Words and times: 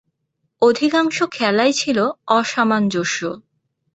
অধিকাংশ 0.61 1.17
খেলাই 1.31 1.71
ছিল 1.73 1.97
অসামঞ্জস্য। 2.27 3.19